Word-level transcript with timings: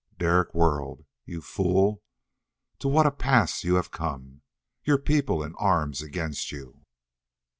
Derek 0.17 0.55
whirled, 0.55 1.05
"You 1.25 1.41
fool! 1.43 2.01
To 2.79 2.87
what 2.87 3.05
a 3.05 3.11
pass 3.11 3.63
you 3.63 3.75
have 3.75 3.91
come! 3.91 4.41
Your 4.83 4.97
people 4.97 5.43
in 5.43 5.53
arms 5.59 6.01
against 6.01 6.51
you...." 6.51 6.81